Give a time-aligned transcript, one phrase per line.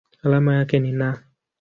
[0.23, 1.23] Alama yake ni Na.